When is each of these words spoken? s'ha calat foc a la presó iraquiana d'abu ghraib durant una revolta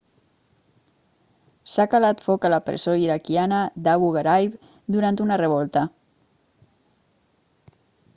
s'ha 1.73 1.83
calat 1.91 2.23
foc 2.29 2.47
a 2.47 2.51
la 2.53 2.59
presó 2.69 2.95
iraquiana 3.01 3.59
d'abu 3.89 4.09
ghraib 4.15 4.57
durant 4.97 5.21
una 5.27 5.39
revolta 5.43 5.85